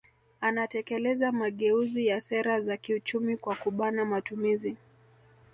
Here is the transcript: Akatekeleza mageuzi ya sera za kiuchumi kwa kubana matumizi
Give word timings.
Akatekeleza 0.41 1.31
mageuzi 1.31 2.05
ya 2.07 2.21
sera 2.21 2.61
za 2.61 2.77
kiuchumi 2.77 3.37
kwa 3.37 3.55
kubana 3.55 4.05
matumizi 4.05 4.77